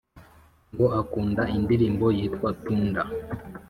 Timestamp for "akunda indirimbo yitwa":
1.01-2.49